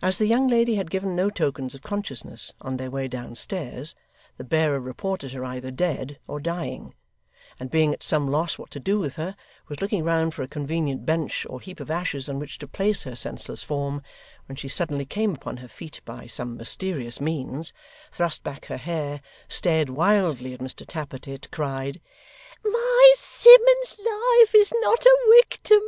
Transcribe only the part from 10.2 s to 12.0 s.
for a convenient bench or heap of